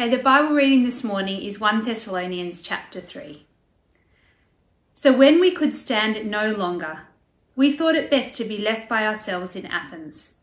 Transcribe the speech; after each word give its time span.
Okay, 0.00 0.14
the 0.14 0.22
Bible 0.22 0.54
reading 0.54 0.84
this 0.84 1.02
morning 1.02 1.42
is 1.42 1.58
1 1.58 1.82
Thessalonians 1.82 2.62
chapter 2.62 3.00
3. 3.00 3.44
So 4.94 5.12
when 5.12 5.40
we 5.40 5.50
could 5.50 5.74
stand 5.74 6.16
it 6.16 6.24
no 6.24 6.52
longer, 6.52 7.08
we 7.56 7.72
thought 7.72 7.96
it 7.96 8.08
best 8.08 8.36
to 8.36 8.44
be 8.44 8.58
left 8.58 8.88
by 8.88 9.04
ourselves 9.04 9.56
in 9.56 9.66
Athens. 9.66 10.38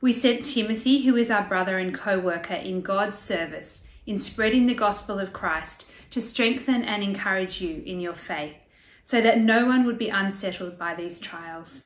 We 0.00 0.14
sent 0.14 0.46
Timothy, 0.46 1.02
who 1.02 1.16
is 1.16 1.30
our 1.30 1.46
brother 1.46 1.76
and 1.76 1.92
co 1.92 2.18
worker 2.18 2.54
in 2.54 2.80
God's 2.80 3.18
service 3.18 3.86
in 4.06 4.18
spreading 4.18 4.64
the 4.64 4.74
gospel 4.74 5.18
of 5.18 5.34
Christ, 5.34 5.84
to 6.08 6.22
strengthen 6.22 6.82
and 6.82 7.02
encourage 7.02 7.60
you 7.60 7.82
in 7.84 8.00
your 8.00 8.14
faith, 8.14 8.56
so 9.02 9.20
that 9.20 9.38
no 9.38 9.66
one 9.66 9.84
would 9.84 9.98
be 9.98 10.08
unsettled 10.08 10.78
by 10.78 10.94
these 10.94 11.18
trials. 11.18 11.84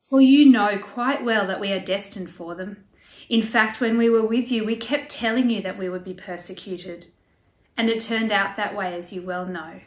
For 0.00 0.22
you 0.22 0.50
know 0.50 0.78
quite 0.78 1.22
well 1.22 1.46
that 1.46 1.60
we 1.60 1.70
are 1.70 1.84
destined 1.84 2.30
for 2.30 2.54
them. 2.54 2.86
In 3.28 3.42
fact, 3.42 3.80
when 3.80 3.96
we 3.96 4.10
were 4.10 4.26
with 4.26 4.50
you, 4.52 4.64
we 4.64 4.76
kept 4.76 5.10
telling 5.10 5.50
you 5.50 5.62
that 5.62 5.78
we 5.78 5.88
would 5.88 6.04
be 6.04 6.14
persecuted. 6.14 7.06
And 7.76 7.88
it 7.88 8.00
turned 8.00 8.30
out 8.30 8.56
that 8.56 8.76
way, 8.76 8.94
as 8.94 9.12
you 9.12 9.22
well 9.22 9.46
know. 9.46 9.80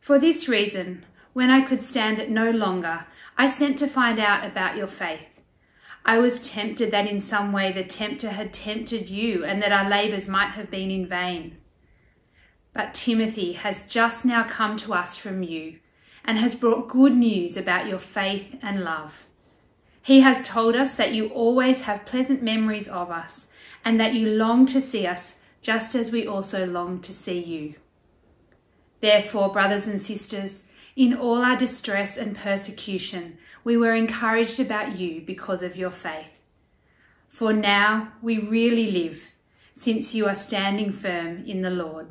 For 0.00 0.18
this 0.18 0.48
reason, 0.48 1.04
when 1.32 1.50
I 1.50 1.60
could 1.60 1.82
stand 1.82 2.18
it 2.18 2.30
no 2.30 2.50
longer, 2.50 3.06
I 3.36 3.48
sent 3.48 3.78
to 3.78 3.86
find 3.86 4.18
out 4.18 4.44
about 4.44 4.76
your 4.76 4.86
faith. 4.86 5.28
I 6.04 6.18
was 6.18 6.40
tempted 6.40 6.90
that 6.90 7.06
in 7.06 7.20
some 7.20 7.52
way 7.52 7.70
the 7.70 7.84
tempter 7.84 8.30
had 8.30 8.52
tempted 8.52 9.10
you, 9.10 9.44
and 9.44 9.62
that 9.62 9.72
our 9.72 9.88
labours 9.88 10.26
might 10.26 10.52
have 10.52 10.70
been 10.70 10.90
in 10.90 11.06
vain. 11.06 11.58
But 12.72 12.94
Timothy 12.94 13.52
has 13.52 13.86
just 13.86 14.24
now 14.24 14.44
come 14.44 14.76
to 14.78 14.94
us 14.94 15.18
from 15.18 15.42
you, 15.42 15.78
and 16.24 16.38
has 16.38 16.54
brought 16.54 16.88
good 16.88 17.14
news 17.14 17.56
about 17.56 17.86
your 17.86 17.98
faith 17.98 18.56
and 18.62 18.82
love. 18.82 19.26
He 20.02 20.20
has 20.20 20.46
told 20.46 20.74
us 20.74 20.94
that 20.96 21.12
you 21.12 21.28
always 21.28 21.82
have 21.82 22.06
pleasant 22.06 22.42
memories 22.42 22.88
of 22.88 23.10
us, 23.10 23.50
and 23.84 24.00
that 24.00 24.14
you 24.14 24.28
long 24.28 24.66
to 24.66 24.80
see 24.80 25.06
us 25.06 25.40
just 25.62 25.94
as 25.94 26.10
we 26.10 26.26
also 26.26 26.66
long 26.66 27.00
to 27.00 27.12
see 27.12 27.38
you. 27.38 27.74
Therefore, 29.00 29.52
brothers 29.52 29.86
and 29.86 30.00
sisters, 30.00 30.68
in 30.96 31.14
all 31.14 31.42
our 31.42 31.56
distress 31.56 32.16
and 32.16 32.36
persecution, 32.36 33.38
we 33.64 33.76
were 33.76 33.94
encouraged 33.94 34.60
about 34.60 34.98
you 34.98 35.20
because 35.20 35.62
of 35.62 35.76
your 35.76 35.90
faith. 35.90 36.30
For 37.28 37.52
now 37.52 38.12
we 38.20 38.38
really 38.38 38.90
live, 38.90 39.30
since 39.74 40.14
you 40.14 40.26
are 40.26 40.34
standing 40.34 40.92
firm 40.92 41.44
in 41.46 41.62
the 41.62 41.70
Lord. 41.70 42.08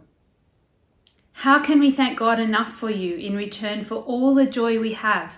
How 1.33 1.59
can 1.59 1.79
we 1.79 1.91
thank 1.91 2.17
God 2.17 2.39
enough 2.39 2.71
for 2.71 2.89
you 2.89 3.15
in 3.15 3.35
return 3.35 3.83
for 3.83 3.95
all 3.95 4.33
the 4.33 4.45
joy 4.45 4.79
we 4.79 4.93
have 4.93 5.37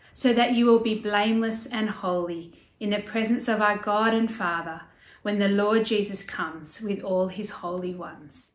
so 0.13 0.33
that 0.33 0.53
you 0.53 0.65
will 0.65 0.79
be 0.79 0.95
blameless 0.95 1.65
and 1.65 1.89
holy 1.89 2.53
in 2.79 2.89
the 2.89 2.99
presence 2.99 3.47
of 3.47 3.61
our 3.61 3.77
God 3.77 4.13
and 4.13 4.31
Father 4.31 4.81
when 5.21 5.39
the 5.39 5.47
Lord 5.47 5.85
Jesus 5.85 6.23
comes 6.23 6.81
with 6.81 7.03
all 7.03 7.27
His 7.27 7.49
holy 7.51 7.93
ones. 7.93 8.49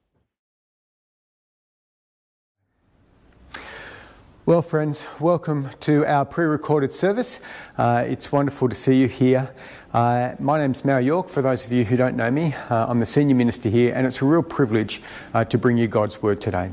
Well, 4.47 4.63
friends, 4.63 5.07
welcome 5.19 5.71
to 5.81 6.07
our 6.07 6.25
pre 6.25 6.45
recorded 6.45 6.93
service. 6.93 7.41
Uh, 7.77 8.05
it's 8.07 8.31
wonderful 8.31 8.69
to 8.69 8.77
see 8.77 8.95
you 8.95 9.09
here. 9.09 9.53
Uh, 9.93 10.37
my 10.39 10.59
name's 10.59 10.85
Mal 10.85 11.01
York, 11.01 11.29
for 11.29 11.43
those 11.43 11.65
of 11.65 11.73
you 11.73 11.85
who 11.85 11.97
don't 11.97 12.17
know 12.17 12.31
me. 12.31 12.55
Uh, 12.71 12.87
I'm 12.87 13.01
the 13.01 13.07
senior 13.07 13.35
minister 13.35 13.69
here, 13.69 13.93
and 13.93 14.07
it's 14.07 14.23
a 14.23 14.25
real 14.25 14.45
privilege 14.45 15.03
uh, 15.35 15.45
to 15.47 15.59
bring 15.59 15.77
you 15.77 15.89
God's 15.89 16.23
word 16.23 16.41
today. 16.41 16.71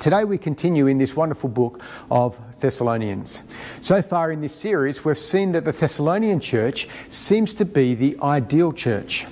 Today, 0.00 0.22
we 0.22 0.38
continue 0.38 0.86
in 0.86 0.96
this 0.96 1.16
wonderful 1.16 1.48
book 1.48 1.82
of 2.08 2.38
Thessalonians. 2.60 3.42
So 3.80 4.00
far 4.00 4.30
in 4.30 4.40
this 4.40 4.54
series, 4.54 5.04
we've 5.04 5.18
seen 5.18 5.50
that 5.52 5.64
the 5.64 5.72
Thessalonian 5.72 6.38
church 6.38 6.86
seems 7.08 7.52
to 7.54 7.64
be 7.64 7.96
the 7.96 8.16
ideal 8.22 8.70
church. 8.70 9.26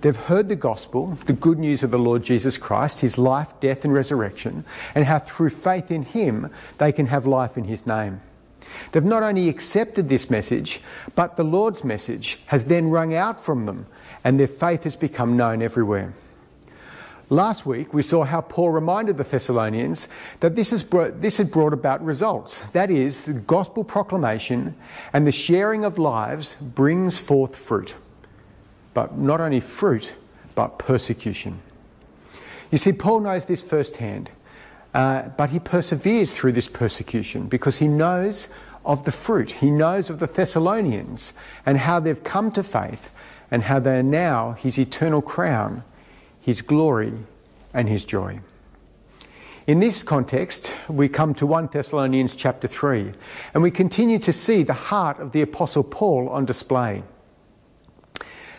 They've 0.00 0.14
heard 0.14 0.48
the 0.48 0.54
gospel, 0.54 1.18
the 1.26 1.32
good 1.32 1.58
news 1.58 1.82
of 1.82 1.90
the 1.90 1.98
Lord 1.98 2.22
Jesus 2.22 2.56
Christ, 2.56 3.00
his 3.00 3.18
life, 3.18 3.58
death, 3.58 3.84
and 3.84 3.92
resurrection, 3.92 4.64
and 4.94 5.04
how 5.04 5.18
through 5.18 5.50
faith 5.50 5.90
in 5.90 6.04
him 6.04 6.48
they 6.78 6.92
can 6.92 7.06
have 7.06 7.26
life 7.26 7.58
in 7.58 7.64
his 7.64 7.84
name. 7.84 8.20
They've 8.92 9.04
not 9.04 9.24
only 9.24 9.48
accepted 9.48 10.08
this 10.08 10.30
message, 10.30 10.80
but 11.16 11.36
the 11.36 11.42
Lord's 11.42 11.82
message 11.82 12.38
has 12.46 12.66
then 12.66 12.90
rung 12.90 13.14
out 13.14 13.42
from 13.42 13.66
them, 13.66 13.86
and 14.22 14.38
their 14.38 14.46
faith 14.46 14.84
has 14.84 14.94
become 14.94 15.36
known 15.36 15.60
everywhere. 15.60 16.14
Last 17.30 17.66
week, 17.66 17.92
we 17.92 18.02
saw 18.02 18.24
how 18.24 18.40
Paul 18.40 18.70
reminded 18.70 19.18
the 19.18 19.24
Thessalonians 19.24 20.08
that 20.40 20.56
this, 20.56 20.82
brought, 20.82 21.20
this 21.20 21.36
had 21.36 21.50
brought 21.50 21.74
about 21.74 22.02
results. 22.02 22.60
That 22.72 22.90
is, 22.90 23.24
the 23.24 23.34
gospel 23.34 23.84
proclamation 23.84 24.74
and 25.12 25.26
the 25.26 25.32
sharing 25.32 25.84
of 25.84 25.98
lives 25.98 26.56
brings 26.60 27.18
forth 27.18 27.54
fruit 27.54 27.94
but 28.98 29.16
not 29.16 29.40
only 29.40 29.60
fruit, 29.60 30.12
but 30.56 30.76
persecution. 30.76 31.60
You 32.72 32.78
see, 32.78 32.92
Paul 32.92 33.20
knows 33.20 33.44
this 33.44 33.62
firsthand, 33.62 34.28
uh, 34.92 35.28
but 35.36 35.50
he 35.50 35.60
perseveres 35.60 36.34
through 36.34 36.50
this 36.50 36.66
persecution 36.66 37.46
because 37.46 37.78
he 37.78 37.86
knows 37.86 38.48
of 38.84 39.04
the 39.04 39.12
fruit. 39.12 39.52
He 39.52 39.70
knows 39.70 40.10
of 40.10 40.18
the 40.18 40.26
Thessalonians 40.26 41.32
and 41.64 41.78
how 41.78 42.00
they've 42.00 42.24
come 42.24 42.50
to 42.50 42.64
faith 42.64 43.14
and 43.52 43.62
how 43.62 43.78
they 43.78 44.00
are 44.00 44.02
now 44.02 44.54
his 44.54 44.80
eternal 44.80 45.22
crown, 45.22 45.84
his 46.40 46.62
glory, 46.62 47.12
and 47.74 47.88
his 47.88 48.04
joy. 48.04 48.40
In 49.66 49.80
this 49.80 50.02
context, 50.02 50.74
we 50.88 51.08
come 51.08 51.34
to 51.34 51.46
1 51.46 51.68
Thessalonians 51.72 52.34
chapter 52.34 52.66
3, 52.66 53.12
and 53.52 53.62
we 53.62 53.70
continue 53.70 54.18
to 54.20 54.32
see 54.32 54.62
the 54.62 54.72
heart 54.72 55.20
of 55.20 55.32
the 55.32 55.42
Apostle 55.42 55.84
Paul 55.84 56.28
on 56.30 56.46
display. 56.46 57.02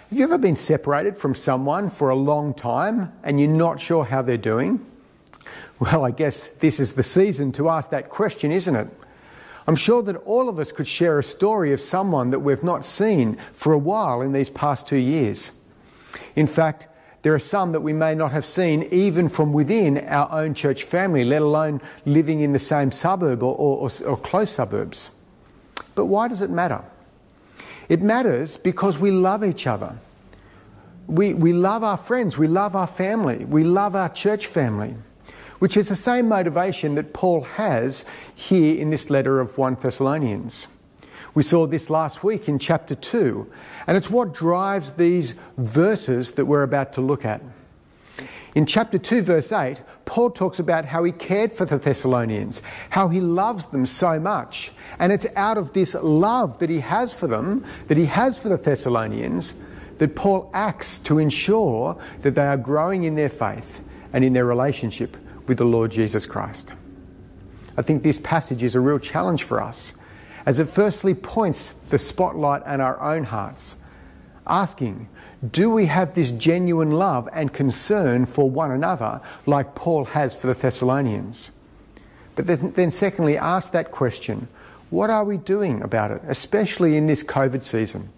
Have 0.10 0.18
you 0.18 0.24
ever 0.24 0.38
been 0.38 0.56
separated 0.56 1.16
from 1.16 1.36
someone 1.36 1.90
for 1.90 2.10
a 2.10 2.16
long 2.16 2.54
time 2.54 3.14
and 3.24 3.40
you're 3.40 3.50
not 3.50 3.80
sure 3.80 4.04
how 4.04 4.24
they're 4.24 4.38
doing? 4.38 4.84
Well, 5.80 6.04
I 6.04 6.12
guess 6.12 6.48
this 6.48 6.80
is 6.80 6.94
the 6.94 7.04
season 7.04 7.52
to 7.54 7.70
ask 7.70 7.92
that 7.92 8.10
question, 8.10 8.52
isn't 8.52 8.76
it? 8.76 8.88
I'm 9.68 9.76
sure 9.76 10.02
that 10.02 10.16
all 10.26 10.50
of 10.50 10.58
us 10.58 10.72
could 10.72 10.88
share 10.88 11.20
a 11.20 11.24
story 11.24 11.74
of 11.74 11.80
someone 11.80 12.32
that 12.32 12.40
we've 12.40 12.64
not 12.64 12.86
seen 12.86 13.38
for 13.54 13.74
a 13.74 13.78
while 13.78 14.22
in 14.22 14.32
these 14.32 14.50
past 14.50 14.88
two 14.88 14.98
years. 14.98 15.52
In 16.36 16.48
fact, 16.48 16.88
there 17.22 17.34
are 17.34 17.40
some 17.40 17.74
that 17.74 17.82
we 17.82 17.94
may 17.94 18.16
not 18.16 18.32
have 18.32 18.46
seen 18.46 18.88
even 18.92 19.28
from 19.28 19.52
within 19.52 19.98
our 20.08 20.32
own 20.32 20.54
church 20.54 20.84
family, 20.84 21.24
let 21.24 21.42
alone 21.42 21.82
living 22.06 22.40
in 22.40 22.54
the 22.54 22.60
same 22.60 22.92
suburb 22.92 23.44
or, 23.44 23.56
or, 23.56 23.90
or 24.06 24.18
close 24.18 24.52
suburbs. 24.52 25.12
But 25.96 26.06
why 26.06 26.30
does 26.30 26.42
it 26.42 26.50
matter? 26.50 26.82
It 27.90 28.02
matters 28.02 28.56
because 28.56 29.00
we 29.00 29.12
love 29.12 29.44
each 29.44 29.68
other. 29.68 29.98
We, 31.08 31.34
we 31.34 31.54
love 31.54 31.84
our 31.84 31.98
friends, 31.98 32.38
we 32.38 32.48
love 32.48 32.76
our 32.76 32.88
family, 32.88 33.44
we 33.46 33.64
love 33.64 33.96
our 33.96 34.10
church 34.10 34.46
family, 34.46 34.94
which 35.58 35.76
is 35.76 35.90
the 35.90 35.96
same 35.96 36.28
motivation 36.30 36.96
that 36.96 37.14
Paul 37.14 37.42
has 37.42 38.06
here 38.36 38.80
in 38.80 38.92
this 38.92 39.10
letter 39.10 39.40
of 39.40 39.58
1 39.58 39.78
Thessalonians. 39.82 40.68
We 41.36 41.44
saw 41.44 41.68
this 41.68 41.90
last 41.90 42.24
week 42.24 42.48
in 42.48 42.60
chapter 42.60 42.96
2, 42.96 43.50
and 43.88 43.96
it's 43.96 44.10
what 44.10 44.34
drives 44.34 44.92
these 44.92 45.36
verses 45.58 46.34
that 46.34 46.46
we're 46.46 46.64
about 46.64 46.94
to 46.94 47.02
look 47.02 47.26
at. 47.26 47.42
In 48.56 48.66
chapter 48.66 48.98
2, 48.98 49.22
verse 49.22 49.52
8, 49.52 49.82
Paul 50.06 50.32
talks 50.32 50.60
about 50.60 50.86
how 50.86 51.04
he 51.04 51.12
cared 51.12 51.54
for 51.54 51.66
the 51.66 51.78
Thessalonians, 51.78 52.64
how 52.90 53.08
he 53.08 53.22
loves 53.22 53.68
them 53.68 53.86
so 53.86 54.20
much. 54.20 54.72
And 54.98 55.12
it's 55.12 55.28
out 55.36 55.58
of 55.58 55.74
this 55.74 55.94
love 55.94 56.58
that 56.60 56.70
he 56.70 56.80
has 56.80 57.14
for 57.14 57.28
them, 57.28 57.64
that 57.88 57.98
he 57.98 58.06
has 58.06 58.38
for 58.38 58.50
the 58.50 58.58
Thessalonians, 58.58 59.54
that 60.00 60.16
Paul 60.16 60.50
acts 60.54 60.98
to 61.00 61.20
ensure 61.20 61.96
that 62.22 62.34
they 62.34 62.46
are 62.46 62.58
growing 62.58 63.04
in 63.04 63.16
their 63.16 63.30
faith 63.30 63.82
and 64.14 64.26
in 64.26 64.34
their 64.34 64.46
relationship 64.46 65.16
with 65.48 65.60
the 65.60 65.66
Lord 65.66 65.92
Jesus 65.92 66.26
Christ. 66.26 66.74
I 67.78 67.82
think 67.84 68.02
this 68.02 68.20
passage 68.20 68.64
is 68.64 68.76
a 68.76 68.80
real 68.80 69.00
challenge 69.00 69.44
for 69.44 69.62
us, 69.62 69.94
as 70.46 70.60
it 70.60 70.66
firstly 70.66 71.14
points 71.14 71.74
the 71.74 72.00
spotlight 72.00 72.64
on 72.64 72.82
our 72.82 73.00
own 73.02 73.24
hearts, 73.24 73.78
asking, 74.48 75.08
do 75.52 75.70
we 75.70 75.86
have 75.86 76.14
this 76.14 76.32
genuine 76.32 76.92
love 76.92 77.30
and 77.34 77.54
concern 77.54 78.26
for 78.26 78.50
one 78.50 78.72
another 78.72 79.22
like 79.46 79.76
Paul 79.76 80.06
has 80.06 80.36
for 80.36 80.48
the 80.48 80.54
Thessalonians? 80.54 81.52
But 82.36 82.46
then, 82.46 82.72
then, 82.74 82.92
secondly, 82.92 83.38
ask 83.38 83.72
that 83.74 83.92
question 83.92 84.48
what 84.90 85.10
are 85.10 85.24
we 85.24 85.38
doing 85.38 85.82
about 85.82 86.12
it, 86.12 86.22
especially 86.28 86.98
in 86.98 87.06
this 87.06 87.24
COVID 87.24 87.62
season? 87.64 88.10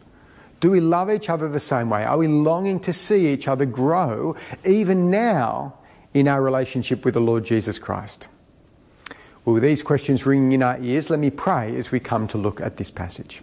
Do 0.61 0.69
we 0.69 0.79
love 0.79 1.11
each 1.11 1.29
other 1.29 1.49
the 1.49 1.59
same 1.59 1.89
way? 1.89 2.05
Are 2.05 2.17
we 2.17 2.27
longing 2.27 2.79
to 2.81 2.93
see 2.93 3.27
each 3.27 3.47
other 3.47 3.65
grow 3.65 4.35
even 4.63 5.09
now 5.09 5.73
in 6.13 6.27
our 6.27 6.41
relationship 6.41 7.03
with 7.03 7.15
the 7.15 7.19
Lord 7.19 7.43
Jesus 7.43 7.77
Christ? 7.77 8.27
Well, 9.43 9.55
with 9.55 9.63
these 9.63 9.81
questions 9.81 10.25
ringing 10.25 10.51
in 10.51 10.61
our 10.61 10.77
ears, 10.79 11.09
let 11.09 11.19
me 11.19 11.31
pray 11.31 11.75
as 11.75 11.91
we 11.91 11.99
come 11.99 12.27
to 12.27 12.37
look 12.37 12.61
at 12.61 12.77
this 12.77 12.91
passage. 12.91 13.41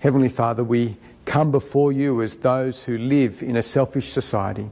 Heavenly 0.00 0.28
Father, 0.28 0.62
we 0.62 0.96
come 1.24 1.50
before 1.50 1.92
you 1.92 2.20
as 2.20 2.36
those 2.36 2.82
who 2.82 2.98
live 2.98 3.42
in 3.42 3.56
a 3.56 3.62
selfish 3.62 4.12
society, 4.12 4.68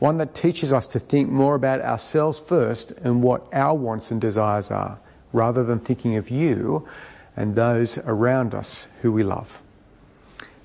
one 0.00 0.18
that 0.18 0.34
teaches 0.34 0.72
us 0.72 0.88
to 0.88 0.98
think 0.98 1.28
more 1.28 1.54
about 1.54 1.80
ourselves 1.82 2.40
first 2.40 2.90
and 3.02 3.22
what 3.22 3.46
our 3.52 3.76
wants 3.76 4.10
and 4.10 4.20
desires 4.20 4.72
are, 4.72 4.98
rather 5.32 5.62
than 5.62 5.78
thinking 5.78 6.16
of 6.16 6.28
you 6.28 6.86
and 7.36 7.54
those 7.54 7.98
around 7.98 8.54
us 8.54 8.88
who 9.02 9.12
we 9.12 9.22
love. 9.22 9.62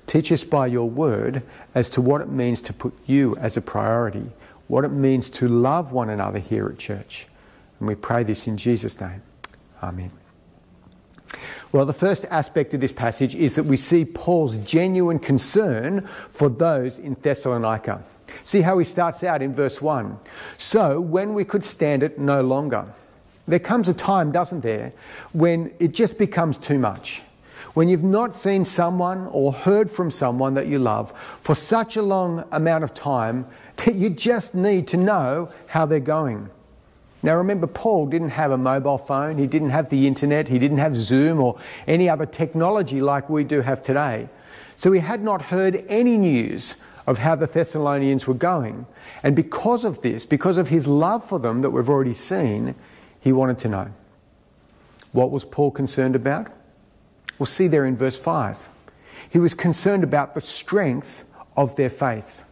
Teach 0.08 0.32
us 0.32 0.42
by 0.42 0.66
your 0.66 0.88
word 0.88 1.42
as 1.76 1.90
to 1.90 2.00
what 2.00 2.20
it 2.20 2.28
means 2.28 2.60
to 2.62 2.72
put 2.72 2.92
you 3.06 3.36
as 3.36 3.56
a 3.56 3.60
priority, 3.60 4.32
what 4.66 4.84
it 4.84 4.88
means 4.88 5.30
to 5.30 5.46
love 5.46 5.92
one 5.92 6.10
another 6.10 6.40
here 6.40 6.66
at 6.66 6.78
church. 6.78 7.28
And 7.78 7.88
we 7.88 7.94
pray 7.94 8.22
this 8.22 8.46
in 8.46 8.56
Jesus' 8.56 9.00
name. 9.00 9.22
Amen. 9.82 10.10
Well, 11.70 11.84
the 11.84 11.92
first 11.92 12.24
aspect 12.30 12.72
of 12.74 12.80
this 12.80 12.92
passage 12.92 13.34
is 13.34 13.54
that 13.54 13.64
we 13.64 13.76
see 13.76 14.04
Paul's 14.04 14.56
genuine 14.58 15.18
concern 15.18 16.06
for 16.30 16.48
those 16.48 16.98
in 16.98 17.14
Thessalonica. 17.20 18.02
See 18.42 18.62
how 18.62 18.78
he 18.78 18.84
starts 18.84 19.22
out 19.22 19.42
in 19.42 19.54
verse 19.54 19.82
1. 19.82 20.18
So, 20.56 21.00
when 21.00 21.34
we 21.34 21.44
could 21.44 21.62
stand 21.62 22.02
it 22.02 22.18
no 22.18 22.40
longer. 22.40 22.86
There 23.46 23.58
comes 23.58 23.88
a 23.88 23.94
time, 23.94 24.32
doesn't 24.32 24.60
there, 24.60 24.92
when 25.32 25.72
it 25.78 25.92
just 25.92 26.18
becomes 26.18 26.58
too 26.58 26.78
much 26.78 27.22
when 27.74 27.88
you've 27.88 28.02
not 28.02 28.34
seen 28.34 28.64
someone 28.64 29.28
or 29.28 29.52
heard 29.52 29.88
from 29.88 30.10
someone 30.10 30.52
that 30.54 30.66
you 30.66 30.80
love 30.80 31.12
for 31.40 31.54
such 31.54 31.96
a 31.96 32.02
long 32.02 32.44
amount 32.50 32.82
of 32.82 32.92
time 32.92 33.46
that 33.76 33.94
you 33.94 34.10
just 34.10 34.52
need 34.52 34.88
to 34.88 34.96
know 34.96 35.48
how 35.68 35.86
they're 35.86 36.00
going. 36.00 36.50
Now, 37.22 37.36
remember, 37.36 37.66
Paul 37.66 38.06
didn't 38.06 38.30
have 38.30 38.52
a 38.52 38.58
mobile 38.58 38.98
phone, 38.98 39.38
he 39.38 39.46
didn't 39.46 39.70
have 39.70 39.88
the 39.88 40.06
internet, 40.06 40.48
he 40.48 40.58
didn't 40.58 40.78
have 40.78 40.94
Zoom 40.94 41.40
or 41.40 41.58
any 41.86 42.08
other 42.08 42.26
technology 42.26 43.00
like 43.00 43.28
we 43.28 43.42
do 43.42 43.60
have 43.60 43.82
today. 43.82 44.28
So 44.76 44.92
he 44.92 45.00
had 45.00 45.22
not 45.22 45.42
heard 45.42 45.84
any 45.88 46.16
news 46.16 46.76
of 47.08 47.18
how 47.18 47.34
the 47.34 47.46
Thessalonians 47.46 48.26
were 48.26 48.34
going. 48.34 48.86
And 49.22 49.34
because 49.34 49.84
of 49.84 50.02
this, 50.02 50.24
because 50.24 50.56
of 50.56 50.68
his 50.68 50.86
love 50.86 51.24
for 51.24 51.40
them 51.40 51.62
that 51.62 51.70
we've 51.70 51.88
already 51.88 52.14
seen, 52.14 52.76
he 53.18 53.32
wanted 53.32 53.58
to 53.58 53.68
know. 53.68 53.92
What 55.12 55.30
was 55.30 55.44
Paul 55.44 55.70
concerned 55.70 56.14
about? 56.14 56.52
We'll 57.38 57.46
see 57.46 57.66
there 57.66 57.86
in 57.86 57.96
verse 57.96 58.16
5. 58.16 58.68
He 59.30 59.38
was 59.38 59.54
concerned 59.54 60.04
about 60.04 60.34
the 60.34 60.40
strength 60.40 61.24
of 61.56 61.74
their 61.76 61.90
faith. 61.90 62.42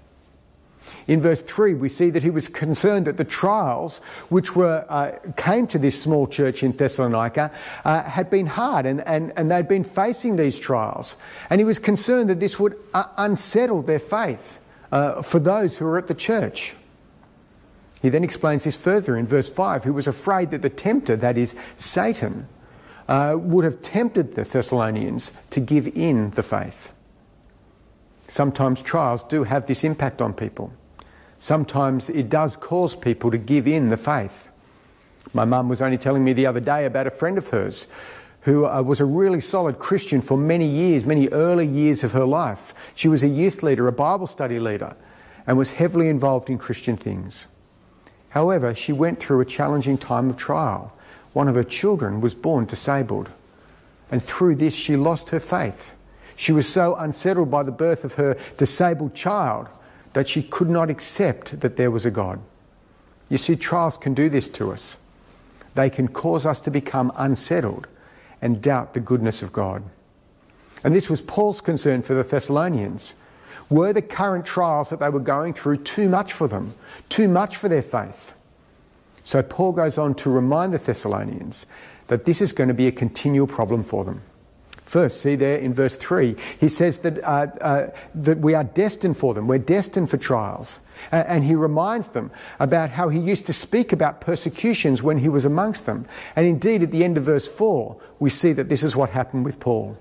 In 1.06 1.20
verse 1.20 1.42
3, 1.42 1.74
we 1.74 1.88
see 1.88 2.10
that 2.10 2.22
he 2.22 2.30
was 2.30 2.48
concerned 2.48 3.06
that 3.06 3.16
the 3.16 3.24
trials 3.24 3.98
which 4.28 4.56
were, 4.56 4.84
uh, 4.88 5.12
came 5.36 5.66
to 5.68 5.78
this 5.78 6.00
small 6.00 6.26
church 6.26 6.62
in 6.62 6.72
Thessalonica 6.72 7.52
uh, 7.84 8.02
had 8.02 8.28
been 8.30 8.46
hard 8.46 8.86
and, 8.86 9.00
and, 9.06 9.32
and 9.36 9.50
they'd 9.50 9.68
been 9.68 9.84
facing 9.84 10.36
these 10.36 10.58
trials. 10.58 11.16
And 11.50 11.60
he 11.60 11.64
was 11.64 11.78
concerned 11.78 12.28
that 12.30 12.40
this 12.40 12.58
would 12.58 12.76
uh, 12.92 13.04
unsettle 13.16 13.82
their 13.82 13.98
faith 13.98 14.58
uh, 14.90 15.22
for 15.22 15.38
those 15.38 15.76
who 15.76 15.84
were 15.84 15.98
at 15.98 16.08
the 16.08 16.14
church. 16.14 16.74
He 18.02 18.08
then 18.08 18.24
explains 18.24 18.64
this 18.64 18.76
further 18.76 19.16
in 19.16 19.26
verse 19.26 19.48
5. 19.48 19.84
He 19.84 19.90
was 19.90 20.06
afraid 20.06 20.50
that 20.50 20.62
the 20.62 20.70
tempter, 20.70 21.16
that 21.16 21.38
is, 21.38 21.56
Satan, 21.76 22.48
uh, 23.08 23.36
would 23.38 23.64
have 23.64 23.82
tempted 23.82 24.34
the 24.34 24.44
Thessalonians 24.44 25.32
to 25.50 25.60
give 25.60 25.86
in 25.96 26.30
the 26.30 26.42
faith. 26.42 26.92
Sometimes 28.28 28.82
trials 28.82 29.22
do 29.22 29.44
have 29.44 29.66
this 29.66 29.84
impact 29.84 30.20
on 30.20 30.32
people. 30.32 30.72
Sometimes 31.38 32.10
it 32.10 32.28
does 32.28 32.56
cause 32.56 32.96
people 32.96 33.30
to 33.30 33.38
give 33.38 33.68
in 33.68 33.90
the 33.90 33.96
faith. 33.96 34.48
My 35.34 35.44
mum 35.44 35.68
was 35.68 35.82
only 35.82 35.98
telling 35.98 36.24
me 36.24 36.32
the 36.32 36.46
other 36.46 36.60
day 36.60 36.86
about 36.86 37.06
a 37.06 37.10
friend 37.10 37.36
of 37.38 37.48
hers 37.48 37.86
who 38.42 38.64
uh, 38.64 38.80
was 38.80 39.00
a 39.00 39.04
really 39.04 39.40
solid 39.40 39.78
Christian 39.78 40.22
for 40.22 40.36
many 40.36 40.66
years, 40.66 41.04
many 41.04 41.28
early 41.28 41.66
years 41.66 42.04
of 42.04 42.12
her 42.12 42.24
life. 42.24 42.72
She 42.94 43.08
was 43.08 43.24
a 43.24 43.28
youth 43.28 43.62
leader, 43.62 43.88
a 43.88 43.92
Bible 43.92 44.26
study 44.26 44.58
leader, 44.58 44.96
and 45.46 45.58
was 45.58 45.72
heavily 45.72 46.08
involved 46.08 46.48
in 46.48 46.58
Christian 46.58 46.96
things. 46.96 47.48
However, 48.30 48.74
she 48.74 48.92
went 48.92 49.18
through 49.18 49.40
a 49.40 49.44
challenging 49.44 49.98
time 49.98 50.30
of 50.30 50.36
trial 50.36 50.96
one 51.36 51.48
of 51.48 51.54
her 51.54 51.64
children 51.64 52.22
was 52.22 52.34
born 52.34 52.64
disabled. 52.64 53.28
And 54.10 54.22
through 54.22 54.54
this, 54.54 54.74
she 54.74 54.96
lost 54.96 55.28
her 55.28 55.38
faith. 55.38 55.94
She 56.36 56.52
was 56.52 56.68
so 56.68 56.94
unsettled 56.94 57.50
by 57.50 57.62
the 57.62 57.72
birth 57.72 58.04
of 58.04 58.14
her 58.14 58.36
disabled 58.58 59.14
child 59.14 59.68
that 60.12 60.28
she 60.28 60.42
could 60.42 60.70
not 60.70 60.90
accept 60.90 61.60
that 61.60 61.76
there 61.76 61.90
was 61.90 62.06
a 62.06 62.10
God. 62.10 62.40
You 63.28 63.38
see, 63.38 63.56
trials 63.56 63.96
can 63.96 64.14
do 64.14 64.28
this 64.28 64.48
to 64.50 64.72
us. 64.72 64.96
They 65.74 65.90
can 65.90 66.08
cause 66.08 66.46
us 66.46 66.60
to 66.60 66.70
become 66.70 67.12
unsettled 67.16 67.88
and 68.40 68.62
doubt 68.62 68.94
the 68.94 69.00
goodness 69.00 69.42
of 69.42 69.52
God. 69.52 69.82
And 70.84 70.94
this 70.94 71.10
was 71.10 71.22
Paul's 71.22 71.60
concern 71.60 72.02
for 72.02 72.14
the 72.14 72.22
Thessalonians. 72.22 73.14
Were 73.68 73.92
the 73.92 74.02
current 74.02 74.46
trials 74.46 74.90
that 74.90 75.00
they 75.00 75.08
were 75.08 75.20
going 75.20 75.54
through 75.54 75.78
too 75.78 76.08
much 76.08 76.32
for 76.32 76.46
them, 76.46 76.74
too 77.08 77.28
much 77.28 77.56
for 77.56 77.68
their 77.68 77.82
faith? 77.82 78.34
So 79.24 79.42
Paul 79.42 79.72
goes 79.72 79.98
on 79.98 80.14
to 80.16 80.30
remind 80.30 80.72
the 80.72 80.78
Thessalonians 80.78 81.66
that 82.06 82.24
this 82.24 82.40
is 82.40 82.52
going 82.52 82.68
to 82.68 82.74
be 82.74 82.86
a 82.86 82.92
continual 82.92 83.48
problem 83.48 83.82
for 83.82 84.04
them. 84.04 84.22
First, 84.86 85.20
see 85.20 85.34
there 85.34 85.56
in 85.56 85.74
verse 85.74 85.96
3, 85.96 86.36
he 86.60 86.68
says 86.68 87.00
that, 87.00 87.22
uh, 87.24 87.48
uh, 87.60 87.90
that 88.14 88.38
we 88.38 88.54
are 88.54 88.62
destined 88.62 89.16
for 89.16 89.34
them. 89.34 89.48
We're 89.48 89.58
destined 89.58 90.08
for 90.08 90.16
trials. 90.16 90.80
and 91.10 91.44
he 91.44 91.54
reminds 91.54 92.10
them 92.10 92.30
about 92.60 92.88
how 92.90 93.08
he 93.08 93.18
used 93.18 93.46
to 93.46 93.52
speak 93.52 93.92
about 93.92 94.20
persecutions 94.20 95.02
when 95.02 95.18
he 95.18 95.28
was 95.28 95.44
amongst 95.44 95.86
them. 95.86 96.06
And 96.36 96.46
indeed, 96.46 96.84
at 96.84 96.92
the 96.92 97.04
end 97.04 97.18
of 97.18 97.24
verse 97.24 97.48
4, 97.48 97.96
we 98.20 98.30
see 98.30 98.52
that 98.52 98.68
this 98.68 98.84
is 98.84 98.94
what 98.94 99.10
happened 99.10 99.44
with 99.44 99.58
Paul. 99.58 99.98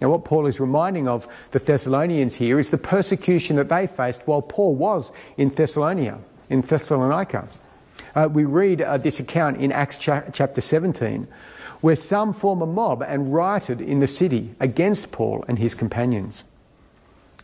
Now, 0.00 0.10
what 0.10 0.24
Paul 0.24 0.46
is 0.46 0.60
reminding 0.60 1.08
of 1.08 1.28
the 1.50 1.58
Thessalonians 1.58 2.34
here 2.34 2.58
is 2.58 2.70
the 2.70 2.78
persecution 2.78 3.56
that 3.56 3.68
they 3.68 3.86
faced 3.86 4.26
while 4.26 4.42
Paul 4.42 4.74
was 4.74 5.12
in 5.36 5.50
Thessalonica. 5.50 6.18
In 6.48 6.62
Thessalonica. 6.62 7.48
Uh, 8.14 8.28
we 8.32 8.46
read 8.46 8.80
uh, 8.80 8.96
this 8.96 9.20
account 9.20 9.58
in 9.58 9.72
Acts 9.72 9.98
cha- 9.98 10.24
chapter 10.32 10.62
17, 10.62 11.28
where 11.86 11.94
some 11.94 12.32
form 12.32 12.62
a 12.62 12.66
mob 12.66 13.00
and 13.00 13.32
rioted 13.32 13.80
in 13.80 14.00
the 14.00 14.08
city 14.08 14.52
against 14.58 15.12
Paul 15.12 15.44
and 15.46 15.56
his 15.56 15.72
companions. 15.72 16.42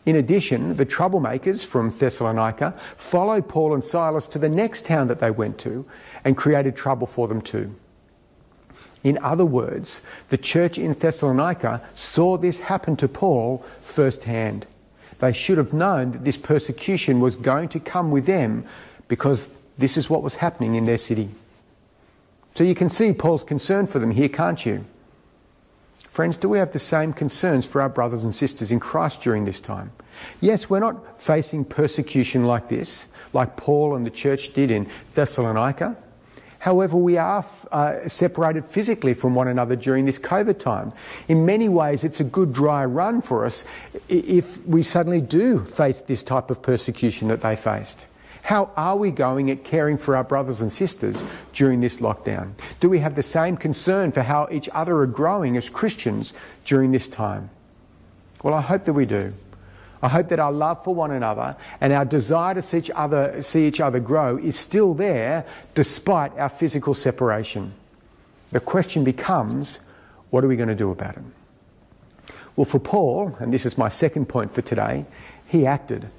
In 0.05 0.17
addition, 0.17 0.75
the 0.75 0.85
troublemakers 0.85 1.65
from 1.65 1.87
Thessalonica 1.87 2.73
followed 2.97 3.47
Paul 3.47 3.73
and 3.73 3.85
Silas 3.85 4.27
to 4.27 4.39
the 4.39 4.49
next 4.49 4.83
town 4.83 5.07
that 5.07 5.21
they 5.21 5.31
went 5.31 5.57
to 5.59 5.85
and 6.25 6.35
created 6.35 6.75
trouble 6.75 7.07
for 7.07 7.29
them 7.29 7.41
too. 7.41 7.73
In 9.01 9.17
other 9.19 9.45
words, 9.45 10.01
the 10.27 10.37
church 10.37 10.77
in 10.77 10.91
Thessalonica 10.91 11.81
saw 11.95 12.37
this 12.37 12.59
happen 12.59 12.97
to 12.97 13.07
Paul 13.07 13.63
firsthand. 13.81 14.67
They 15.19 15.31
should 15.31 15.57
have 15.57 15.71
known 15.71 16.11
that 16.11 16.25
this 16.25 16.37
persecution 16.37 17.21
was 17.21 17.37
going 17.37 17.69
to 17.69 17.79
come 17.79 18.11
with 18.11 18.25
them 18.25 18.65
because 19.07 19.47
this 19.77 19.95
is 19.95 20.09
what 20.09 20.21
was 20.21 20.35
happening 20.35 20.75
in 20.75 20.83
their 20.83 20.97
city. 20.97 21.29
So 22.55 22.63
you 22.63 22.75
can 22.75 22.89
see 22.89 23.13
Paul's 23.13 23.43
concern 23.43 23.87
for 23.87 23.99
them 23.99 24.11
here, 24.11 24.29
can't 24.29 24.63
you? 24.65 24.85
Friends, 25.95 26.37
do 26.37 26.47
we 26.47 26.59
have 26.59 26.71
the 26.71 26.79
same 26.79 27.11
concerns 27.11 27.65
for 27.65 27.81
our 27.81 27.89
brothers 27.89 28.23
and 28.23 28.31
sisters 28.33 28.71
in 28.71 28.79
Christ 28.79 29.21
during 29.21 29.45
this 29.45 29.59
time? 29.59 29.91
Yes, 30.41 30.69
we're 30.69 30.79
not 30.79 31.19
facing 31.19 31.65
persecution 31.65 32.45
like 32.45 32.69
this, 32.69 33.07
like 33.33 33.57
Paul 33.57 33.95
and 33.95 34.05
the 34.05 34.11
church 34.11 34.53
did 34.53 34.69
in 34.69 34.87
Thessalonica. 35.15 35.97
However, 36.59 36.95
we 36.95 37.17
are 37.17 37.43
uh, 37.71 38.07
separated 38.07 38.63
physically 38.63 39.15
from 39.15 39.33
one 39.33 39.47
another 39.47 39.75
during 39.75 40.05
this 40.05 40.19
COVID 40.19 40.59
time. 40.59 40.93
In 41.27 41.45
many 41.45 41.67
ways, 41.67 42.03
it's 42.03 42.19
a 42.19 42.23
good 42.23 42.53
dry 42.53 42.85
run 42.85 43.21
for 43.21 43.45
us 43.45 43.65
if 44.07 44.65
we 44.65 44.83
suddenly 44.83 45.19
do 45.19 45.65
face 45.65 46.01
this 46.01 46.23
type 46.23 46.51
of 46.51 46.61
persecution 46.61 47.27
that 47.29 47.41
they 47.41 47.55
faced. 47.55 48.05
How 48.43 48.71
are 48.75 48.97
we 48.97 49.09
going 49.09 49.49
at 49.49 49.63
caring 49.63 49.97
for 49.97 50.17
our 50.17 50.23
brothers 50.23 50.59
and 50.59 50.69
sisters 50.69 51.23
during 51.53 51.79
this 51.79 51.97
lockdown? 51.97 52.51
Do 52.81 52.89
we 52.89 52.99
have 52.99 53.15
the 53.15 53.23
same 53.23 53.55
concern 53.55 54.11
for 54.11 54.21
how 54.21 54.49
each 54.51 54.67
other 54.73 54.97
are 54.97 55.07
growing 55.07 55.55
as 55.55 55.69
Christians 55.69 56.33
during 56.65 56.91
this 56.91 57.07
time? 57.07 57.49
Well, 58.43 58.53
I 58.53 58.61
hope 58.61 58.83
that 58.83 58.93
we 58.93 59.05
do. 59.05 59.31
I 60.01 60.09
hope 60.09 60.27
that 60.27 60.39
our 60.39 60.51
love 60.51 60.83
for 60.83 60.93
one 60.93 61.11
another 61.11 61.55
and 61.79 61.93
our 61.93 62.03
desire 62.03 62.53
to 62.55 62.61
see 62.61 62.79
each 62.79 62.91
other, 62.93 63.41
see 63.41 63.65
each 63.65 63.79
other 63.79 64.01
grow 64.01 64.35
is 64.35 64.59
still 64.59 64.93
there 64.93 65.45
despite 65.73 66.37
our 66.37 66.49
physical 66.49 66.93
separation. 66.93 67.73
The 68.51 68.59
question 68.59 69.05
becomes 69.05 69.79
what 70.31 70.43
are 70.43 70.49
we 70.49 70.57
going 70.57 70.67
to 70.67 70.75
do 70.75 70.91
about 70.91 71.15
it? 71.15 72.33
Well, 72.57 72.65
for 72.65 72.79
Paul, 72.79 73.37
and 73.39 73.53
this 73.53 73.65
is 73.65 73.77
my 73.77 73.87
second 73.87 74.27
point 74.27 74.51
for 74.51 74.61
today, 74.61 75.05
he 75.47 75.65
acted. 75.65 76.09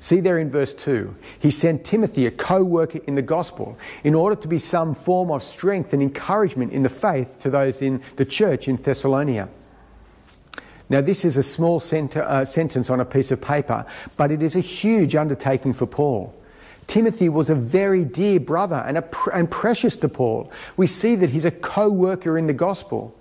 See 0.00 0.20
there 0.20 0.38
in 0.38 0.48
verse 0.48 0.74
2, 0.74 1.14
he 1.40 1.50
sent 1.50 1.84
Timothy, 1.84 2.26
a 2.26 2.30
co 2.30 2.62
worker 2.62 3.00
in 3.06 3.16
the 3.16 3.22
gospel, 3.22 3.76
in 4.04 4.14
order 4.14 4.36
to 4.36 4.48
be 4.48 4.58
some 4.58 4.94
form 4.94 5.30
of 5.30 5.42
strength 5.42 5.92
and 5.92 6.00
encouragement 6.00 6.72
in 6.72 6.84
the 6.84 6.88
faith 6.88 7.40
to 7.42 7.50
those 7.50 7.82
in 7.82 8.00
the 8.16 8.24
church 8.24 8.68
in 8.68 8.76
Thessalonica. 8.76 9.48
Now, 10.88 11.00
this 11.00 11.24
is 11.24 11.36
a 11.36 11.42
small 11.42 11.80
center, 11.80 12.22
uh, 12.22 12.44
sentence 12.44 12.90
on 12.90 13.00
a 13.00 13.04
piece 13.04 13.30
of 13.30 13.40
paper, 13.40 13.84
but 14.16 14.30
it 14.30 14.42
is 14.42 14.56
a 14.56 14.60
huge 14.60 15.16
undertaking 15.16 15.74
for 15.74 15.86
Paul. 15.86 16.34
Timothy 16.86 17.28
was 17.28 17.50
a 17.50 17.54
very 17.54 18.04
dear 18.04 18.40
brother 18.40 18.76
and, 18.86 18.98
pr- 19.10 19.30
and 19.30 19.50
precious 19.50 19.96
to 19.98 20.08
Paul. 20.08 20.50
We 20.78 20.86
see 20.86 21.16
that 21.16 21.30
he's 21.30 21.44
a 21.44 21.50
co 21.50 21.90
worker 21.90 22.38
in 22.38 22.46
the 22.46 22.54
gospel. 22.54 23.14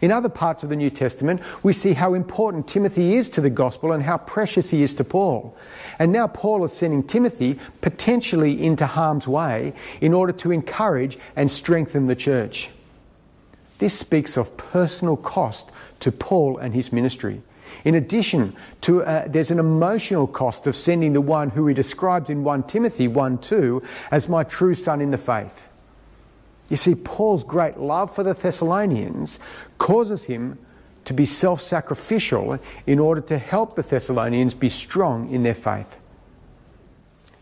In 0.00 0.10
other 0.10 0.28
parts 0.28 0.62
of 0.62 0.70
the 0.70 0.76
New 0.76 0.90
Testament, 0.90 1.40
we 1.62 1.72
see 1.72 1.92
how 1.92 2.14
important 2.14 2.68
Timothy 2.68 3.14
is 3.14 3.28
to 3.30 3.40
the 3.40 3.50
gospel 3.50 3.92
and 3.92 4.02
how 4.02 4.18
precious 4.18 4.70
he 4.70 4.82
is 4.82 4.94
to 4.94 5.04
Paul. 5.04 5.56
And 5.98 6.12
now 6.12 6.26
Paul 6.26 6.64
is 6.64 6.72
sending 6.72 7.02
Timothy 7.02 7.58
potentially 7.80 8.62
into 8.62 8.86
harm's 8.86 9.28
way 9.28 9.74
in 10.00 10.12
order 10.12 10.32
to 10.32 10.50
encourage 10.50 11.18
and 11.36 11.50
strengthen 11.50 12.06
the 12.06 12.16
church. 12.16 12.70
This 13.78 13.98
speaks 13.98 14.36
of 14.36 14.56
personal 14.56 15.16
cost 15.16 15.72
to 16.00 16.12
Paul 16.12 16.58
and 16.58 16.74
his 16.74 16.92
ministry. 16.92 17.42
In 17.84 17.96
addition 17.96 18.54
to, 18.82 19.02
uh, 19.02 19.26
there's 19.26 19.50
an 19.50 19.58
emotional 19.58 20.26
cost 20.26 20.66
of 20.66 20.76
sending 20.76 21.12
the 21.12 21.20
one 21.20 21.50
who 21.50 21.66
he 21.66 21.74
describes 21.74 22.30
in 22.30 22.44
1 22.44 22.64
Timothy 22.64 23.08
1 23.08 23.38
2 23.38 23.82
as 24.10 24.28
my 24.28 24.44
true 24.44 24.74
son 24.74 25.00
in 25.00 25.10
the 25.10 25.18
faith. 25.18 25.68
You 26.68 26.76
see, 26.76 26.94
Paul's 26.94 27.44
great 27.44 27.78
love 27.78 28.14
for 28.14 28.22
the 28.22 28.34
Thessalonians 28.34 29.38
causes 29.78 30.24
him 30.24 30.58
to 31.04 31.12
be 31.12 31.26
self 31.26 31.60
sacrificial 31.60 32.58
in 32.86 32.98
order 32.98 33.20
to 33.22 33.38
help 33.38 33.76
the 33.76 33.82
Thessalonians 33.82 34.54
be 34.54 34.68
strong 34.68 35.28
in 35.30 35.42
their 35.42 35.54
faith. 35.54 35.98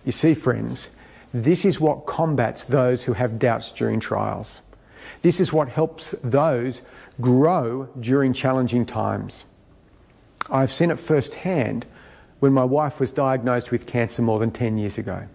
You 0.05 0.13
see, 0.13 0.35
friends, 0.35 0.91
this 1.33 1.65
is 1.65 1.81
what 1.81 2.07
combats 2.07 2.65
those 2.65 3.05
who 3.05 3.13
have 3.13 3.39
doubts 3.39 3.73
during 3.73 4.01
trials. 4.01 4.61
This 5.23 5.41
is 5.41 5.53
what 5.53 5.69
helps 5.69 6.15
those 6.23 6.83
grow 7.21 7.89
during 8.01 8.33
challenging 8.33 8.85
times. 8.85 9.45
I've 10.51 10.73
seen 10.73 10.91
it 10.91 10.99
firsthand 10.99 11.87
when 12.41 12.53
my 12.53 12.65
wife 12.65 12.99
was 12.99 13.13
diagnosed 13.13 13.71
with 13.71 13.87
cancer 13.87 14.23
more 14.23 14.41
than 14.41 14.51
10 14.51 14.79
years 14.79 14.99
ago. 14.99 15.29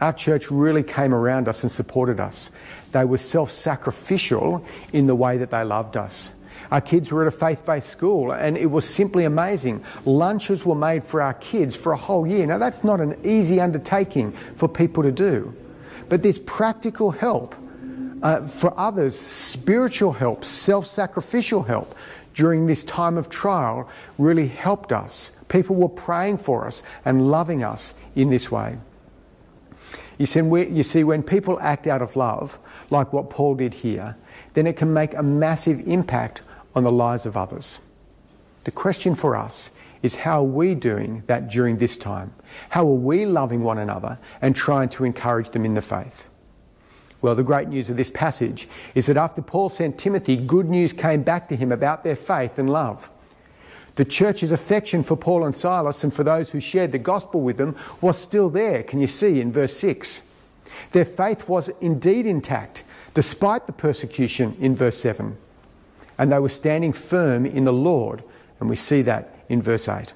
Our 0.00 0.12
church 0.12 0.50
really 0.50 0.82
came 0.82 1.12
around 1.12 1.48
us 1.48 1.62
and 1.62 1.72
supported 1.72 2.20
us. 2.20 2.50
They 2.92 3.04
were 3.04 3.18
self 3.18 3.50
sacrificial 3.50 4.64
in 4.92 5.06
the 5.06 5.14
way 5.14 5.38
that 5.38 5.50
they 5.50 5.64
loved 5.64 5.96
us. 5.96 6.32
Our 6.70 6.80
kids 6.80 7.10
were 7.10 7.22
at 7.22 7.28
a 7.28 7.36
faith 7.36 7.64
based 7.64 7.88
school 7.88 8.32
and 8.32 8.56
it 8.56 8.66
was 8.66 8.88
simply 8.88 9.24
amazing. 9.24 9.82
Lunches 10.04 10.64
were 10.64 10.74
made 10.74 11.02
for 11.02 11.22
our 11.22 11.34
kids 11.34 11.74
for 11.74 11.92
a 11.92 11.96
whole 11.96 12.26
year. 12.26 12.46
Now, 12.46 12.58
that's 12.58 12.84
not 12.84 13.00
an 13.00 13.18
easy 13.24 13.60
undertaking 13.60 14.32
for 14.32 14.68
people 14.68 15.02
to 15.02 15.12
do, 15.12 15.54
but 16.08 16.22
this 16.22 16.38
practical 16.44 17.10
help 17.10 17.54
uh, 18.22 18.46
for 18.46 18.78
others, 18.78 19.18
spiritual 19.18 20.12
help, 20.12 20.44
self 20.44 20.86
sacrificial 20.86 21.62
help 21.62 21.94
during 22.34 22.66
this 22.66 22.84
time 22.84 23.16
of 23.16 23.28
trial 23.28 23.88
really 24.18 24.46
helped 24.46 24.92
us. 24.92 25.32
People 25.48 25.76
were 25.76 25.88
praying 25.88 26.38
for 26.38 26.66
us 26.66 26.82
and 27.04 27.30
loving 27.30 27.64
us 27.64 27.94
in 28.14 28.28
this 28.30 28.50
way. 28.50 28.76
You 30.18 30.26
see, 30.26 30.40
you 30.40 30.82
see, 30.82 31.04
when 31.04 31.22
people 31.22 31.60
act 31.60 31.86
out 31.86 32.02
of 32.02 32.16
love, 32.16 32.58
like 32.90 33.12
what 33.12 33.30
Paul 33.30 33.54
did 33.54 33.72
here, 33.72 34.16
then 34.54 34.66
it 34.66 34.76
can 34.76 34.92
make 34.92 35.14
a 35.14 35.22
massive 35.22 35.86
impact 35.86 36.42
on 36.74 36.82
the 36.82 36.92
lives 36.92 37.24
of 37.24 37.36
others. 37.36 37.80
The 38.64 38.72
question 38.72 39.14
for 39.14 39.36
us 39.36 39.70
is 40.02 40.16
how 40.16 40.40
are 40.40 40.44
we 40.44 40.74
doing 40.74 41.22
that 41.26 41.48
during 41.48 41.78
this 41.78 41.96
time? 41.96 42.32
How 42.70 42.82
are 42.82 42.94
we 42.94 43.26
loving 43.26 43.62
one 43.62 43.78
another 43.78 44.18
and 44.42 44.54
trying 44.54 44.88
to 44.90 45.04
encourage 45.04 45.50
them 45.50 45.64
in 45.64 45.74
the 45.74 45.82
faith? 45.82 46.28
Well, 47.20 47.34
the 47.34 47.42
great 47.42 47.68
news 47.68 47.90
of 47.90 47.96
this 47.96 48.10
passage 48.10 48.68
is 48.94 49.06
that 49.06 49.16
after 49.16 49.42
Paul 49.42 49.68
sent 49.68 49.98
Timothy, 49.98 50.36
good 50.36 50.68
news 50.68 50.92
came 50.92 51.22
back 51.22 51.48
to 51.48 51.56
him 51.56 51.72
about 51.72 52.04
their 52.04 52.14
faith 52.14 52.58
and 52.58 52.70
love. 52.70 53.10
The 53.98 54.04
church's 54.04 54.52
affection 54.52 55.02
for 55.02 55.16
Paul 55.16 55.44
and 55.44 55.52
Silas 55.52 56.04
and 56.04 56.14
for 56.14 56.22
those 56.22 56.50
who 56.50 56.60
shared 56.60 56.92
the 56.92 57.00
gospel 57.00 57.40
with 57.40 57.56
them 57.56 57.74
was 58.00 58.16
still 58.16 58.48
there, 58.48 58.84
can 58.84 59.00
you 59.00 59.08
see 59.08 59.40
in 59.40 59.50
verse 59.50 59.76
6? 59.76 60.22
Their 60.92 61.04
faith 61.04 61.48
was 61.48 61.68
indeed 61.80 62.24
intact, 62.24 62.84
despite 63.12 63.66
the 63.66 63.72
persecution 63.72 64.56
in 64.60 64.76
verse 64.76 65.00
7. 65.00 65.36
And 66.16 66.30
they 66.30 66.38
were 66.38 66.48
standing 66.48 66.92
firm 66.92 67.44
in 67.44 67.64
the 67.64 67.72
Lord, 67.72 68.22
and 68.60 68.70
we 68.70 68.76
see 68.76 69.02
that 69.02 69.34
in 69.48 69.60
verse 69.60 69.88
8. 69.88 70.14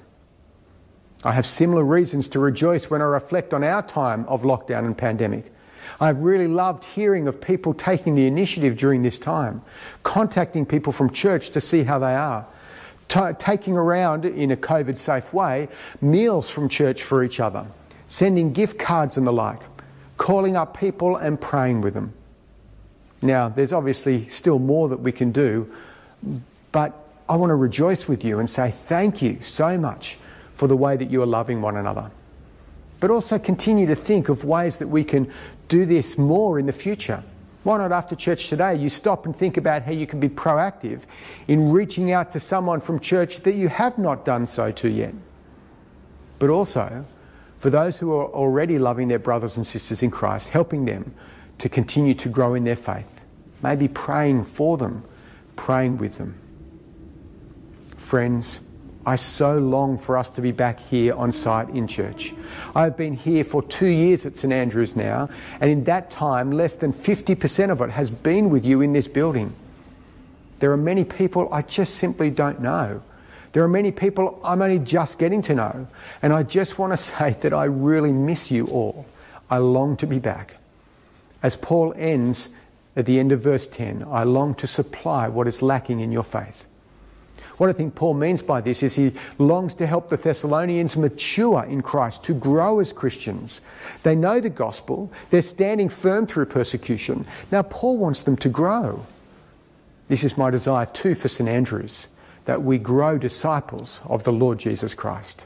I 1.25 1.33
have 1.33 1.45
similar 1.45 1.83
reasons 1.83 2.29
to 2.29 2.39
rejoice 2.39 2.89
when 2.89 3.01
I 3.01 3.05
reflect 3.05 3.53
on 3.53 3.65
our 3.65 3.83
time 3.83 4.23
of 4.29 4.43
lockdown 4.43 4.85
and 4.85 4.97
pandemic. 4.97 5.51
I've 5.99 6.21
really 6.21 6.47
loved 6.47 6.85
hearing 6.85 7.27
of 7.27 7.41
people 7.41 7.73
taking 7.73 8.15
the 8.15 8.27
initiative 8.27 8.77
during 8.77 9.01
this 9.01 9.19
time, 9.19 9.61
contacting 10.03 10.65
people 10.65 10.93
from 10.93 11.09
church 11.09 11.49
to 11.49 11.59
see 11.59 11.83
how 11.83 11.99
they 11.99 12.15
are, 12.15 12.47
taking 13.39 13.77
around 13.77 14.25
in 14.25 14.51
a 14.51 14.57
COVID 14.57 14.97
safe 14.97 15.33
way 15.33 15.67
meals 16.01 16.49
from 16.49 16.67
church 16.67 17.03
for 17.03 17.23
each 17.23 17.39
other, 17.39 17.65
sending 18.07 18.53
gift 18.53 18.79
cards 18.79 19.17
and 19.17 19.27
the 19.27 19.33
like, 19.33 19.61
calling 20.17 20.55
up 20.55 20.77
people 20.77 21.17
and 21.17 21.39
praying 21.39 21.81
with 21.81 21.93
them. 21.93 22.13
Now, 23.21 23.49
there's 23.49 23.73
obviously 23.73 24.27
still 24.27 24.59
more 24.59 24.89
that 24.89 24.99
we 24.99 25.11
can 25.11 25.31
do, 25.31 25.71
but 26.71 26.93
I 27.29 27.37
want 27.37 27.51
to 27.51 27.55
rejoice 27.55 28.07
with 28.07 28.25
you 28.25 28.39
and 28.39 28.49
say 28.49 28.71
thank 28.71 29.21
you 29.21 29.41
so 29.41 29.77
much 29.77 30.17
for 30.53 30.67
the 30.67 30.75
way 30.75 30.97
that 30.97 31.09
you 31.09 31.21
are 31.21 31.25
loving 31.25 31.61
one 31.61 31.77
another. 31.77 32.11
But 32.99 33.11
also 33.11 33.39
continue 33.39 33.85
to 33.87 33.95
think 33.95 34.29
of 34.29 34.43
ways 34.43 34.77
that 34.77 34.87
we 34.87 35.03
can 35.03 35.31
do 35.67 35.85
this 35.85 36.17
more 36.17 36.59
in 36.59 36.65
the 36.65 36.73
future. 36.73 37.23
Why 37.63 37.77
not 37.77 37.91
after 37.91 38.15
church 38.15 38.49
today 38.49 38.75
you 38.75 38.89
stop 38.89 39.25
and 39.25 39.35
think 39.35 39.57
about 39.57 39.83
how 39.83 39.93
you 39.93 40.05
can 40.05 40.19
be 40.19 40.29
proactive 40.29 41.03
in 41.47 41.71
reaching 41.71 42.11
out 42.11 42.31
to 42.33 42.39
someone 42.39 42.81
from 42.81 42.99
church 42.99 43.37
that 43.43 43.55
you 43.55 43.69
have 43.69 43.97
not 43.97 44.25
done 44.25 44.45
so 44.45 44.71
to 44.71 44.89
yet? 44.89 45.13
But 46.39 46.49
also, 46.49 47.05
for 47.57 47.69
those 47.69 47.97
who 47.97 48.11
are 48.11 48.27
already 48.27 48.77
loving 48.77 49.07
their 49.07 49.19
brothers 49.19 49.55
and 49.55 49.65
sisters 49.65 50.03
in 50.03 50.11
Christ, 50.11 50.49
helping 50.49 50.83
them 50.83 51.15
to 51.59 51.69
continue 51.69 52.13
to 52.15 52.27
grow 52.27 52.53
in 52.53 52.65
their 52.65 52.75
faith, 52.75 53.23
maybe 53.61 53.87
praying 53.87 54.43
for 54.43 54.77
them, 54.77 55.05
praying 55.55 55.97
with 55.97 56.17
them. 56.17 56.37
Friends, 57.95 58.59
I 59.05 59.17
so 59.17 59.57
long 59.57 59.97
for 59.97 60.17
us 60.17 60.29
to 60.31 60.41
be 60.41 60.51
back 60.51 60.79
here 60.79 61.13
on 61.13 61.31
site 61.31 61.69
in 61.69 61.87
church. 61.87 62.33
I've 62.73 62.95
been 62.95 63.15
here 63.15 63.43
for 63.43 63.61
two 63.61 63.87
years 63.87 64.25
at 64.25 64.35
St 64.35 64.53
Andrews 64.53 64.95
now, 64.95 65.29
and 65.59 65.69
in 65.69 65.83
that 65.85 66.09
time, 66.09 66.51
less 66.51 66.75
than 66.75 66.93
50% 66.93 67.69
of 67.69 67.81
it 67.81 67.89
has 67.89 68.09
been 68.09 68.49
with 68.49 68.65
you 68.65 68.81
in 68.81 68.93
this 68.93 69.07
building. 69.07 69.53
There 70.59 70.71
are 70.71 70.77
many 70.77 71.03
people 71.03 71.49
I 71.51 71.63
just 71.63 71.95
simply 71.95 72.29
don't 72.29 72.61
know. 72.61 73.01
There 73.51 73.63
are 73.63 73.69
many 73.69 73.91
people 73.91 74.39
I'm 74.43 74.61
only 74.61 74.79
just 74.79 75.19
getting 75.19 75.41
to 75.43 75.53
know, 75.53 75.87
and 76.21 76.31
I 76.31 76.43
just 76.43 76.79
want 76.79 76.93
to 76.93 76.97
say 77.17 77.31
that 77.41 77.53
I 77.53 77.65
really 77.65 78.13
miss 78.13 78.51
you 78.51 78.67
all. 78.67 79.05
I 79.49 79.57
long 79.57 79.97
to 79.97 80.07
be 80.07 80.19
back. 80.19 80.55
As 81.43 81.57
Paul 81.57 81.93
ends 81.97 82.49
at 82.95 83.05
the 83.05 83.19
end 83.19 83.33
of 83.33 83.41
verse 83.41 83.67
10, 83.67 84.05
I 84.09 84.23
long 84.23 84.55
to 84.55 84.67
supply 84.67 85.27
what 85.27 85.47
is 85.47 85.61
lacking 85.61 85.99
in 85.99 86.11
your 86.11 86.23
faith. 86.23 86.65
What 87.57 87.69
I 87.69 87.73
think 87.73 87.93
Paul 87.93 88.15
means 88.15 88.41
by 88.41 88.61
this 88.61 88.81
is 88.81 88.95
he 88.95 89.13
longs 89.37 89.75
to 89.75 89.85
help 89.85 90.09
the 90.09 90.17
Thessalonians 90.17 90.97
mature 90.97 91.63
in 91.63 91.81
Christ, 91.81 92.23
to 92.23 92.33
grow 92.33 92.79
as 92.79 92.91
Christians. 92.91 93.61
They 94.01 94.15
know 94.15 94.39
the 94.39 94.49
gospel, 94.49 95.11
they're 95.29 95.41
standing 95.41 95.89
firm 95.89 96.25
through 96.25 96.47
persecution. 96.47 97.25
Now, 97.51 97.61
Paul 97.61 97.97
wants 97.97 98.23
them 98.23 98.37
to 98.37 98.49
grow. 98.49 99.05
This 100.07 100.23
is 100.23 100.37
my 100.37 100.49
desire 100.49 100.87
too 100.87 101.15
for 101.15 101.27
St 101.27 101.47
Andrews, 101.47 102.07
that 102.45 102.63
we 102.63 102.77
grow 102.77 103.17
disciples 103.17 104.01
of 104.05 104.23
the 104.23 104.33
Lord 104.33 104.57
Jesus 104.57 104.93
Christ. 104.93 105.45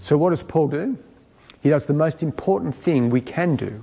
So, 0.00 0.16
what 0.16 0.30
does 0.30 0.42
Paul 0.42 0.68
do? 0.68 0.98
He 1.62 1.70
does 1.70 1.86
the 1.86 1.94
most 1.94 2.22
important 2.22 2.74
thing 2.74 3.08
we 3.08 3.20
can 3.20 3.56
do. 3.56 3.82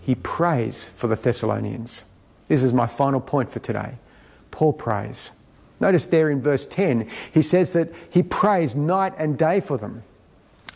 He 0.00 0.14
prays 0.14 0.88
for 0.90 1.06
the 1.06 1.16
Thessalonians. 1.16 2.04
This 2.48 2.64
is 2.64 2.72
my 2.72 2.86
final 2.86 3.20
point 3.20 3.50
for 3.50 3.58
today. 3.58 3.94
Paul 4.50 4.72
prays. 4.72 5.32
Notice 5.80 6.06
there 6.06 6.30
in 6.30 6.40
verse 6.40 6.66
10, 6.66 7.08
he 7.32 7.42
says 7.42 7.72
that 7.72 7.92
he 8.10 8.22
prays 8.22 8.76
night 8.76 9.14
and 9.16 9.38
day 9.38 9.60
for 9.60 9.78
them. 9.78 10.02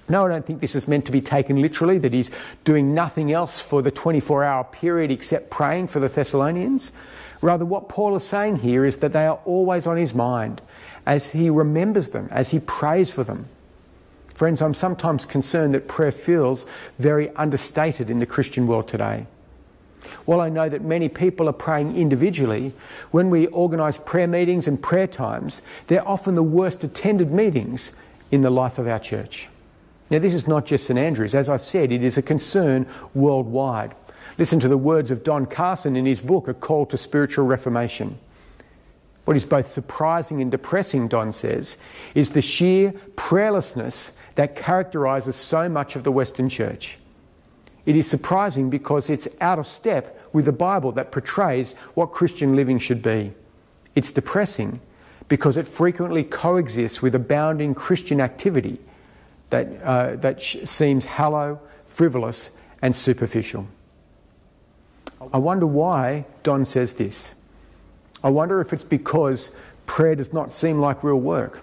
No, 0.08 0.24
I 0.24 0.28
don't 0.28 0.44
think 0.44 0.60
this 0.60 0.74
is 0.74 0.88
meant 0.88 1.06
to 1.06 1.12
be 1.12 1.20
taken 1.20 1.60
literally, 1.62 1.98
that 1.98 2.12
he's 2.12 2.30
doing 2.64 2.94
nothing 2.94 3.32
else 3.32 3.60
for 3.60 3.80
the 3.82 3.90
24 3.90 4.44
hour 4.44 4.64
period 4.64 5.10
except 5.10 5.50
praying 5.50 5.88
for 5.88 6.00
the 6.00 6.08
Thessalonians. 6.08 6.92
Rather, 7.40 7.64
what 7.64 7.88
Paul 7.88 8.14
is 8.16 8.24
saying 8.24 8.56
here 8.56 8.84
is 8.84 8.98
that 8.98 9.12
they 9.12 9.26
are 9.26 9.38
always 9.44 9.86
on 9.86 9.96
his 9.96 10.14
mind 10.14 10.62
as 11.06 11.30
he 11.30 11.50
remembers 11.50 12.10
them, 12.10 12.28
as 12.30 12.50
he 12.50 12.60
prays 12.60 13.10
for 13.10 13.24
them. 13.24 13.48
Friends, 14.34 14.60
I'm 14.60 14.74
sometimes 14.74 15.24
concerned 15.24 15.74
that 15.74 15.86
prayer 15.86 16.10
feels 16.10 16.66
very 16.98 17.30
understated 17.36 18.10
in 18.10 18.18
the 18.18 18.26
Christian 18.26 18.66
world 18.66 18.88
today. 18.88 19.26
While 20.24 20.40
I 20.40 20.48
know 20.48 20.68
that 20.68 20.82
many 20.82 21.08
people 21.08 21.48
are 21.48 21.52
praying 21.52 21.96
individually, 21.96 22.72
when 23.10 23.30
we 23.30 23.46
organise 23.48 23.98
prayer 23.98 24.26
meetings 24.26 24.68
and 24.68 24.82
prayer 24.82 25.06
times, 25.06 25.62
they're 25.86 26.06
often 26.06 26.34
the 26.34 26.42
worst 26.42 26.84
attended 26.84 27.30
meetings 27.30 27.92
in 28.30 28.42
the 28.42 28.50
life 28.50 28.78
of 28.78 28.88
our 28.88 28.98
church. 28.98 29.48
Now, 30.10 30.18
this 30.18 30.34
is 30.34 30.46
not 30.46 30.66
just 30.66 30.86
St 30.86 30.98
Andrews. 30.98 31.34
As 31.34 31.48
I 31.48 31.56
said, 31.56 31.90
it 31.90 32.04
is 32.04 32.18
a 32.18 32.22
concern 32.22 32.86
worldwide. 33.14 33.94
Listen 34.36 34.60
to 34.60 34.68
the 34.68 34.78
words 34.78 35.10
of 35.10 35.22
Don 35.22 35.46
Carson 35.46 35.96
in 35.96 36.06
his 36.06 36.20
book, 36.20 36.48
A 36.48 36.54
Call 36.54 36.86
to 36.86 36.96
Spiritual 36.96 37.46
Reformation. 37.46 38.18
What 39.24 39.36
is 39.36 39.44
both 39.44 39.66
surprising 39.66 40.42
and 40.42 40.50
depressing, 40.50 41.08
Don 41.08 41.32
says, 41.32 41.78
is 42.14 42.30
the 42.30 42.42
sheer 42.42 42.92
prayerlessness 43.16 44.12
that 44.34 44.56
characterises 44.56 45.36
so 45.36 45.68
much 45.68 45.96
of 45.96 46.04
the 46.04 46.12
Western 46.12 46.48
Church. 46.48 46.98
It 47.86 47.96
is 47.96 48.08
surprising 48.08 48.70
because 48.70 49.10
it's 49.10 49.28
out 49.40 49.58
of 49.58 49.66
step 49.66 50.18
with 50.32 50.46
the 50.46 50.52
Bible 50.52 50.92
that 50.92 51.12
portrays 51.12 51.74
what 51.94 52.12
Christian 52.12 52.56
living 52.56 52.78
should 52.78 53.02
be. 53.02 53.32
It's 53.94 54.10
depressing 54.10 54.80
because 55.28 55.56
it 55.56 55.66
frequently 55.66 56.24
coexists 56.24 57.02
with 57.02 57.14
abounding 57.14 57.74
Christian 57.74 58.20
activity 58.20 58.78
that, 59.50 59.68
uh, 59.82 60.16
that 60.16 60.40
seems 60.40 61.04
hollow, 61.04 61.60
frivolous, 61.84 62.50
and 62.82 62.94
superficial. 62.94 63.66
I 65.32 65.38
wonder 65.38 65.66
why 65.66 66.26
Don 66.42 66.64
says 66.64 66.94
this. 66.94 67.34
I 68.22 68.30
wonder 68.30 68.60
if 68.60 68.72
it's 68.72 68.84
because 68.84 69.52
prayer 69.86 70.14
does 70.14 70.32
not 70.32 70.52
seem 70.52 70.80
like 70.80 71.04
real 71.04 71.20
work. 71.20 71.60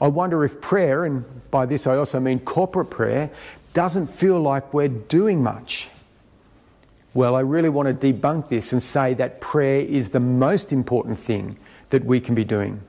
I 0.00 0.06
wonder 0.06 0.44
if 0.44 0.60
prayer, 0.60 1.04
and 1.04 1.24
by 1.50 1.66
this 1.66 1.86
I 1.86 1.96
also 1.96 2.20
mean 2.20 2.38
corporate 2.40 2.90
prayer, 2.90 3.30
doesn't 3.74 4.06
feel 4.06 4.40
like 4.40 4.72
we're 4.74 4.88
doing 4.88 5.42
much. 5.42 5.88
Well, 7.14 7.34
I 7.34 7.40
really 7.40 7.68
want 7.68 8.00
to 8.00 8.12
debunk 8.12 8.48
this 8.48 8.72
and 8.72 8.82
say 8.82 9.14
that 9.14 9.40
prayer 9.40 9.80
is 9.80 10.10
the 10.10 10.20
most 10.20 10.72
important 10.72 11.18
thing 11.18 11.56
that 11.90 12.04
we 12.04 12.20
can 12.20 12.34
be 12.34 12.44
doing. 12.44 12.80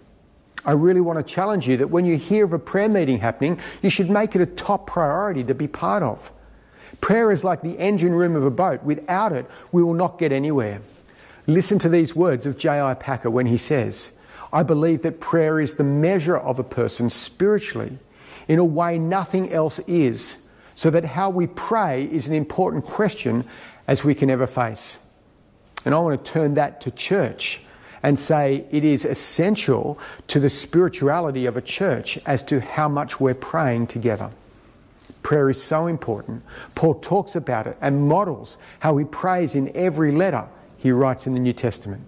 I 0.66 0.74
really 0.74 1.02
want 1.02 1.26
to 1.26 1.34
challenge 1.34 1.68
you 1.68 1.78
that 1.78 1.90
when 1.90 2.06
you 2.06 2.18
hear 2.18 2.44
of 2.44 2.54
a 2.54 2.60
prayer 2.60 2.90
meeting 2.90 3.20
happening, 3.20 3.60
you 3.82 3.90
should 3.90 4.10
make 4.10 4.36
it 4.36 4.42
a 4.42 4.46
top 4.46 4.88
priority 4.88 5.44
to 5.46 5.54
be 5.54 5.68
part 5.68 6.04
of. 6.04 6.32
Prayer 7.02 7.32
is 7.32 7.44
like 7.44 7.62
the 7.62 7.80
engine 7.80 8.14
room 8.14 8.36
of 8.36 8.44
a 8.44 8.52
boat. 8.52 8.84
Without 8.84 9.32
it, 9.32 9.46
we 9.72 9.82
will 9.82 9.94
not 9.94 10.20
get 10.20 10.32
anywhere. 10.32 10.82
Listen 11.48 11.80
to 11.80 11.90
these 11.90 12.16
words 12.16 12.46
of 12.46 12.58
J.I. 12.58 12.94
Packer 12.96 13.30
when 13.30 13.46
he 13.46 13.58
says, 13.58 14.12
I 14.52 14.64
believe 14.64 15.02
that 15.04 15.20
prayer 15.20 15.60
is 15.60 15.76
the 15.76 15.84
measure 15.84 16.38
of 16.38 16.60
a 16.60 16.64
person 16.64 17.10
spiritually 17.10 17.98
in 18.48 18.60
a 18.60 18.66
way 18.66 18.98
nothing 19.00 19.52
else 19.54 19.80
is, 19.88 20.38
so 20.80 20.90
that 20.90 21.04
how 21.04 21.30
we 21.30 21.46
pray 21.46 22.06
is 22.06 22.30
an 22.30 22.34
important 22.34 22.86
question 22.86 23.44
as 23.86 24.06
we 24.06 24.16
can 24.16 24.30
ever 24.30 24.48
face. 24.48 24.98
And 25.84 25.94
I 25.94 26.00
want 26.00 26.24
to 26.24 26.32
turn 26.32 26.54
that 26.54 26.80
to 26.80 26.92
church 26.92 27.60
and 28.02 28.18
say 28.18 28.64
it 28.72 28.86
is 28.86 29.04
essential 29.04 30.00
to 30.28 30.40
the 30.40 30.48
spirituality 30.48 31.46
of 31.48 31.58
a 31.58 31.62
church 31.62 32.18
as 32.26 32.44
to 32.44 32.62
how 32.62 32.88
much 32.88 33.20
we're 33.20 33.34
praying 33.34 33.88
together. 33.88 34.32
Prayer 35.22 35.50
is 35.50 35.62
so 35.62 35.88
important. 35.88 36.44
Paul 36.76 36.94
talks 36.94 37.36
about 37.36 37.68
it 37.68 37.76
and 37.82 38.08
models 38.08 38.58
how 38.80 38.96
he 38.96 39.04
prays 39.04 39.56
in 39.56 39.76
every 39.76 40.14
letter 40.14 40.48
he 40.78 40.94
writes 40.94 41.28
in 41.28 41.34
the 41.34 41.42
New 41.42 41.52
Testament. 41.52 42.04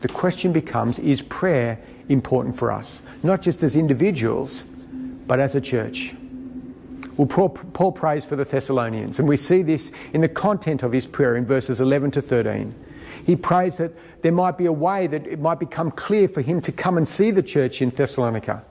The 0.00 0.08
question 0.08 0.52
becomes 0.52 0.98
is 0.98 1.22
prayer 1.22 1.80
important 2.10 2.58
for 2.58 2.70
us? 2.70 3.00
Not 3.22 3.40
just 3.40 3.62
as 3.62 3.74
individuals, 3.74 4.64
but 5.26 5.40
as 5.40 5.54
a 5.54 5.62
church. 5.62 6.14
Paul, 7.26 7.50
Paul 7.50 7.92
prays 7.92 8.24
for 8.24 8.36
the 8.36 8.44
Thessalonians, 8.44 9.18
and 9.18 9.28
we 9.28 9.36
see 9.36 9.62
this 9.62 9.90
in 10.12 10.20
the 10.20 10.28
content 10.28 10.82
of 10.82 10.92
his 10.92 11.06
prayer 11.06 11.36
in 11.36 11.44
verses 11.44 11.80
11 11.80 12.12
to 12.12 12.22
13. 12.22 12.74
He 13.26 13.34
prays 13.34 13.78
that 13.78 13.92
there 14.22 14.32
might 14.32 14.56
be 14.56 14.66
a 14.66 14.72
way 14.72 15.06
that 15.06 15.26
it 15.26 15.40
might 15.40 15.58
become 15.58 15.90
clear 15.90 16.28
for 16.28 16.40
him 16.40 16.60
to 16.62 16.72
come 16.72 16.96
and 16.96 17.06
see 17.06 17.30
the 17.30 17.42
church 17.42 17.82
in 17.82 17.90
Thessalonica. 17.90 18.64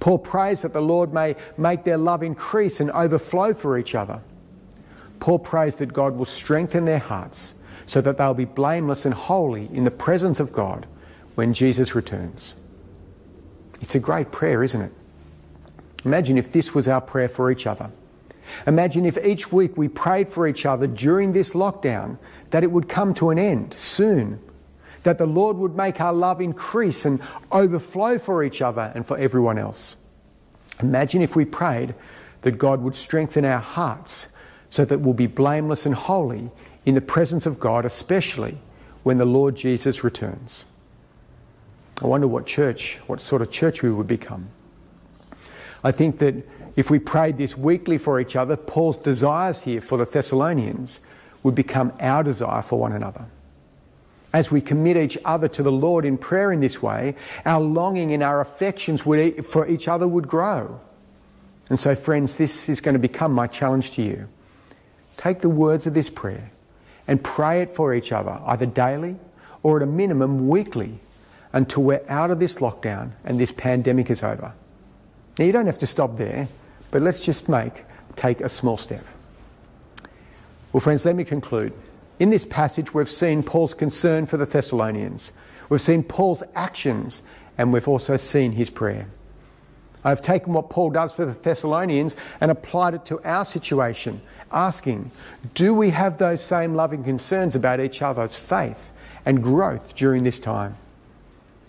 Paul 0.00 0.18
prays 0.18 0.62
that 0.62 0.72
the 0.72 0.80
Lord 0.80 1.12
may 1.12 1.36
make 1.56 1.84
their 1.84 1.98
love 1.98 2.22
increase 2.22 2.80
and 2.80 2.90
overflow 2.90 3.52
for 3.52 3.78
each 3.78 3.94
other. 3.94 4.20
Paul 5.20 5.38
prays 5.38 5.76
that 5.76 5.92
God 5.92 6.16
will 6.16 6.24
strengthen 6.24 6.84
their 6.84 6.98
hearts 6.98 7.54
so 7.86 8.00
that 8.00 8.18
they'll 8.18 8.34
be 8.34 8.44
blameless 8.44 9.04
and 9.04 9.14
holy 9.14 9.68
in 9.72 9.84
the 9.84 9.90
presence 9.90 10.40
of 10.40 10.52
God 10.52 10.86
when 11.36 11.52
Jesus 11.52 11.94
returns. 11.94 12.54
It's 13.80 13.94
a 13.94 14.00
great 14.00 14.32
prayer, 14.32 14.62
isn't 14.62 14.80
it? 14.80 14.92
Imagine 16.04 16.38
if 16.38 16.52
this 16.52 16.74
was 16.74 16.88
our 16.88 17.00
prayer 17.00 17.28
for 17.28 17.50
each 17.50 17.66
other. 17.66 17.90
Imagine 18.66 19.04
if 19.06 19.18
each 19.24 19.52
week 19.52 19.76
we 19.76 19.88
prayed 19.88 20.28
for 20.28 20.46
each 20.46 20.66
other 20.66 20.86
during 20.86 21.32
this 21.32 21.52
lockdown 21.52 22.18
that 22.50 22.62
it 22.62 22.70
would 22.70 22.88
come 22.88 23.12
to 23.14 23.30
an 23.30 23.38
end 23.38 23.74
soon, 23.74 24.40
that 25.02 25.18
the 25.18 25.26
Lord 25.26 25.56
would 25.56 25.76
make 25.76 26.00
our 26.00 26.12
love 26.12 26.40
increase 26.40 27.04
and 27.04 27.20
overflow 27.50 28.18
for 28.18 28.44
each 28.44 28.62
other 28.62 28.92
and 28.94 29.04
for 29.04 29.18
everyone 29.18 29.58
else. 29.58 29.96
Imagine 30.80 31.22
if 31.22 31.34
we 31.34 31.44
prayed 31.44 31.94
that 32.42 32.52
God 32.52 32.82
would 32.82 32.94
strengthen 32.94 33.44
our 33.44 33.60
hearts 33.60 34.28
so 34.70 34.84
that 34.84 34.98
we'll 34.98 35.14
be 35.14 35.26
blameless 35.26 35.86
and 35.86 35.94
holy 35.94 36.50
in 36.84 36.94
the 36.94 37.00
presence 37.00 37.46
of 37.46 37.58
God, 37.58 37.84
especially 37.84 38.58
when 39.02 39.18
the 39.18 39.24
Lord 39.24 39.56
Jesus 39.56 40.04
returns. 40.04 40.64
I 42.02 42.06
wonder 42.06 42.28
what 42.28 42.46
church, 42.46 43.00
what 43.06 43.20
sort 43.20 43.42
of 43.42 43.50
church 43.50 43.82
we 43.82 43.90
would 43.90 44.06
become. 44.06 44.48
I 45.86 45.92
think 45.92 46.18
that 46.18 46.34
if 46.74 46.90
we 46.90 46.98
prayed 46.98 47.38
this 47.38 47.56
weekly 47.56 47.96
for 47.96 48.18
each 48.18 48.34
other, 48.34 48.56
Paul's 48.56 48.98
desires 48.98 49.62
here 49.62 49.80
for 49.80 49.96
the 49.96 50.04
Thessalonians 50.04 50.98
would 51.44 51.54
become 51.54 51.92
our 52.00 52.24
desire 52.24 52.60
for 52.62 52.76
one 52.76 52.90
another. 52.90 53.24
As 54.32 54.50
we 54.50 54.60
commit 54.60 54.96
each 54.96 55.16
other 55.24 55.46
to 55.46 55.62
the 55.62 55.70
Lord 55.70 56.04
in 56.04 56.18
prayer 56.18 56.50
in 56.50 56.58
this 56.58 56.82
way, 56.82 57.14
our 57.44 57.60
longing 57.60 58.12
and 58.12 58.20
our 58.20 58.40
affections 58.40 59.06
would, 59.06 59.46
for 59.46 59.68
each 59.68 59.86
other 59.86 60.08
would 60.08 60.26
grow. 60.26 60.80
And 61.70 61.78
so, 61.78 61.94
friends, 61.94 62.34
this 62.34 62.68
is 62.68 62.80
going 62.80 62.94
to 62.94 62.98
become 62.98 63.32
my 63.32 63.46
challenge 63.46 63.92
to 63.92 64.02
you. 64.02 64.28
Take 65.16 65.38
the 65.38 65.48
words 65.48 65.86
of 65.86 65.94
this 65.94 66.10
prayer 66.10 66.50
and 67.06 67.22
pray 67.22 67.62
it 67.62 67.70
for 67.70 67.94
each 67.94 68.10
other, 68.10 68.40
either 68.44 68.66
daily 68.66 69.14
or 69.62 69.76
at 69.76 69.84
a 69.84 69.86
minimum 69.86 70.48
weekly, 70.48 70.98
until 71.52 71.84
we're 71.84 72.04
out 72.08 72.32
of 72.32 72.40
this 72.40 72.56
lockdown 72.56 73.12
and 73.24 73.38
this 73.38 73.52
pandemic 73.52 74.10
is 74.10 74.24
over. 74.24 74.52
Now, 75.38 75.44
you 75.44 75.52
don't 75.52 75.66
have 75.66 75.78
to 75.78 75.86
stop 75.86 76.16
there, 76.16 76.48
but 76.90 77.02
let's 77.02 77.20
just 77.20 77.48
make, 77.48 77.84
take 78.14 78.40
a 78.40 78.48
small 78.48 78.78
step. 78.78 79.04
Well, 80.72 80.80
friends, 80.80 81.04
let 81.04 81.16
me 81.16 81.24
conclude. 81.24 81.72
In 82.18 82.30
this 82.30 82.46
passage, 82.46 82.94
we've 82.94 83.10
seen 83.10 83.42
Paul's 83.42 83.74
concern 83.74 84.24
for 84.24 84.38
the 84.38 84.46
Thessalonians. 84.46 85.32
We've 85.68 85.80
seen 85.80 86.02
Paul's 86.02 86.42
actions, 86.54 87.22
and 87.58 87.72
we've 87.72 87.88
also 87.88 88.16
seen 88.16 88.52
his 88.52 88.70
prayer. 88.70 89.08
I've 90.04 90.22
taken 90.22 90.52
what 90.52 90.70
Paul 90.70 90.90
does 90.90 91.12
for 91.12 91.26
the 91.26 91.32
Thessalonians 91.32 92.16
and 92.40 92.50
applied 92.50 92.94
it 92.94 93.04
to 93.06 93.20
our 93.28 93.44
situation, 93.44 94.22
asking, 94.52 95.10
do 95.54 95.74
we 95.74 95.90
have 95.90 96.16
those 96.16 96.42
same 96.42 96.74
loving 96.74 97.04
concerns 97.04 97.56
about 97.56 97.80
each 97.80 98.00
other's 98.00 98.36
faith 98.36 98.92
and 99.26 99.42
growth 99.42 99.94
during 99.96 100.22
this 100.22 100.38
time? 100.38 100.76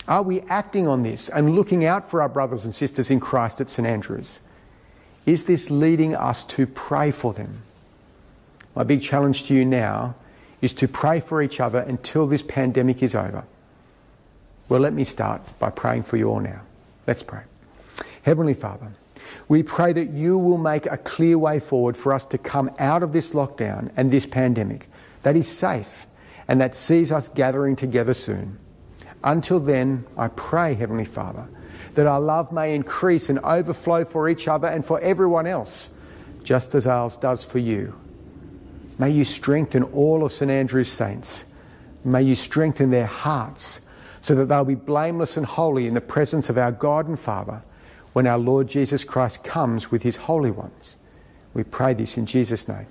Are 0.07 0.23
we 0.23 0.41
acting 0.41 0.87
on 0.87 1.03
this 1.03 1.27
and 1.27 1.55
looking 1.55 1.83
out 1.83 2.09
for 2.09 2.21
our 2.21 2.29
brothers 2.29 2.63
and 2.63 2.73
sisters 2.73 3.11
in 3.11 3.19
Christ 3.19 3.59
at 3.59 3.69
St 3.69 3.87
Andrews? 3.87 4.41
Is 5.25 5.43
this 5.45 5.69
leading 5.69 6.15
us 6.15 6.45
to 6.45 6.65
pray 6.65 7.11
for 7.11 7.33
them? 7.33 7.61
My 8.73 8.83
big 8.83 9.01
challenge 9.01 9.43
to 9.47 9.53
you 9.53 9.65
now 9.65 10.15
is 10.61 10.73
to 10.75 10.87
pray 10.87 11.19
for 11.19 11.41
each 11.41 11.59
other 11.59 11.79
until 11.79 12.25
this 12.25 12.41
pandemic 12.41 13.03
is 13.03 13.15
over. 13.15 13.43
Well, 14.69 14.79
let 14.79 14.93
me 14.93 15.03
start 15.03 15.41
by 15.59 15.69
praying 15.71 16.03
for 16.03 16.15
you 16.15 16.29
all 16.29 16.39
now. 16.39 16.61
Let's 17.05 17.23
pray. 17.23 17.41
Heavenly 18.21 18.53
Father, 18.53 18.91
we 19.49 19.63
pray 19.63 19.91
that 19.93 20.11
you 20.11 20.37
will 20.37 20.57
make 20.57 20.85
a 20.85 20.97
clear 20.97 21.37
way 21.37 21.59
forward 21.59 21.97
for 21.97 22.13
us 22.13 22.25
to 22.27 22.37
come 22.37 22.71
out 22.79 23.03
of 23.03 23.11
this 23.11 23.31
lockdown 23.31 23.91
and 23.97 24.11
this 24.11 24.25
pandemic 24.25 24.89
that 25.23 25.35
is 25.35 25.47
safe 25.47 26.05
and 26.47 26.61
that 26.61 26.75
sees 26.75 27.11
us 27.11 27.27
gathering 27.29 27.75
together 27.75 28.13
soon. 28.13 28.57
Until 29.23 29.60
then, 29.60 30.06
I 30.17 30.27
pray, 30.30 30.75
Heavenly 30.75 31.06
Father, 31.06 31.47
that 31.93 32.06
our 32.06 32.19
love 32.19 32.51
may 32.51 32.75
increase 32.75 33.30
and 33.30 33.39
overflow 33.39 34.06
for 34.06 34.30
each 34.30 34.47
other 34.47 34.67
and 34.67 34.86
for 34.86 34.99
everyone 35.01 35.47
else, 35.47 35.89
just 36.43 36.75
as 36.75 36.88
ours 36.88 37.17
does 37.17 37.43
for 37.43 37.60
you. 37.60 37.93
May 38.99 39.12
you 39.12 39.25
strengthen 39.25 39.84
all 39.84 40.23
of 40.23 40.32
St 40.32 40.49
Andrew's 40.49 40.91
saints. 40.91 41.45
May 42.03 42.23
you 42.23 42.36
strengthen 42.36 42.89
their 42.89 43.06
hearts 43.06 43.82
so 44.21 44.34
that 44.36 44.45
they'll 44.45 44.65
be 44.65 44.75
blameless 44.75 45.38
and 45.38 45.45
holy 45.45 45.88
in 45.88 45.93
the 45.93 46.01
presence 46.01 46.49
of 46.49 46.58
our 46.58 46.71
God 46.71 47.08
and 47.08 47.19
Father 47.19 47.62
when 48.13 48.27
our 48.27 48.38
Lord 48.38 48.67
Jesus 48.67 49.03
Christ 49.03 49.43
comes 49.43 49.91
with 49.91 50.03
his 50.03 50.17
holy 50.17 50.51
ones. 50.51 50.97
We 51.53 51.63
pray 51.63 51.93
this 51.93 52.17
in 52.17 52.25
Jesus' 52.25 52.67
name. 52.67 52.88